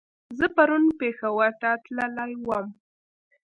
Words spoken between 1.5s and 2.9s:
ته تللی ووم